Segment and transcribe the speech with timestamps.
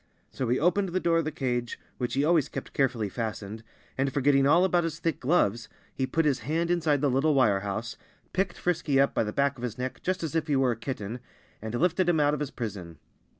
[0.31, 3.61] So he opened the door of the cage, which he always kept carefully fastened,
[3.99, 7.59] and forgetting all about his thick gloves he put his hand inside the little wire
[7.59, 7.97] house,
[8.33, 10.75] picked Frisky up by the back of his neck, just as if he were a
[10.75, 11.19] kitten,
[11.61, 12.97] and lifted him out of his prison.